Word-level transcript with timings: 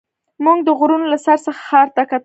موږ 0.43 0.57
د 0.67 0.69
غرونو 0.79 1.05
له 1.13 1.17
سر 1.25 1.37
څخه 1.45 1.61
ښار 1.67 1.87
ته 1.95 2.01
کتل. 2.09 2.19